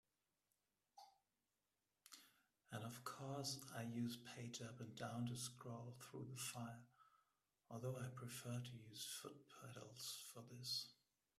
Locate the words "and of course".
2.71-3.59